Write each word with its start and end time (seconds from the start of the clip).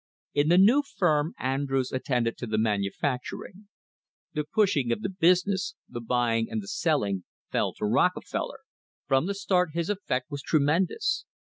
In 0.33 0.47
the 0.49 0.57
new 0.57 0.81
firm 0.81 1.35
Andrews 1.37 1.91
attended 1.91 2.35
to 2.39 2.47
the 2.47 2.57
manufacturing. 2.57 3.67
The 4.33 4.43
pushing 4.43 4.91
of 4.91 5.03
the 5.03 5.09
business, 5.11 5.75
the 5.87 6.01
buying 6.01 6.49
and 6.49 6.59
the 6.59 6.67
selling, 6.67 7.23
fell 7.51 7.73
to 7.75 7.85
Rockefeller. 7.85 8.61
From 9.05 9.27
the 9.27 9.35
start 9.35 9.73
his 9.73 9.91
effect 9.91 10.31
was 10.31 10.41
tremendous. 10.41 11.25